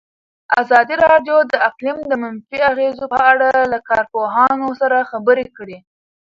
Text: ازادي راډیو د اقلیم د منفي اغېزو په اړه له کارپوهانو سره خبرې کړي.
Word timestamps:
ازادي 0.61 0.95
راډیو 1.11 1.37
د 1.51 1.53
اقلیم 1.69 1.97
د 2.07 2.13
منفي 2.23 2.57
اغېزو 2.71 3.05
په 3.13 3.19
اړه 3.31 3.49
له 3.71 3.79
کارپوهانو 3.89 4.67
سره 4.81 5.07
خبرې 5.11 5.45
کړي. 5.57 5.77